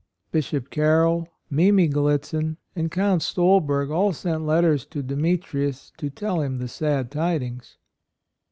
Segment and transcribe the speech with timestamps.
[0.31, 6.41] Bishop Carroll, Mimi Gallitzin, and Count Stol berg all sent letters to Demetrius to tell
[6.41, 7.77] him the sad tidings.